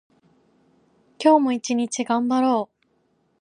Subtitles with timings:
[1.19, 2.85] 今日も一日頑張ろう。